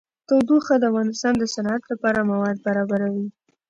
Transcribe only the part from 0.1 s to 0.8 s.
تودوخه